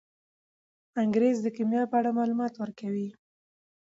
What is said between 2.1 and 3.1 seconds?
معلومات ورکوي.